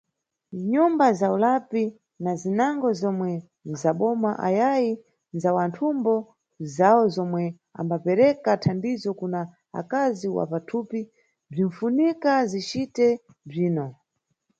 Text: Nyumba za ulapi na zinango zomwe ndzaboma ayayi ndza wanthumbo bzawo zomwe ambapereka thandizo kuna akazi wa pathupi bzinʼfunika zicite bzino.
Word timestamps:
Nyumba 0.71 1.05
za 1.19 1.27
ulapi 1.37 1.83
na 2.23 2.31
zinango 2.41 2.87
zomwe 3.01 3.31
ndzaboma 3.69 4.31
ayayi 4.47 4.91
ndza 5.33 5.49
wanthumbo 5.57 6.13
bzawo 6.63 7.03
zomwe 7.15 7.43
ambapereka 7.79 8.49
thandizo 8.63 9.09
kuna 9.19 9.39
akazi 9.79 10.27
wa 10.37 10.45
pathupi 10.51 11.01
bzinʼfunika 11.51 12.31
zicite 12.51 13.07
bzino. 13.49 13.85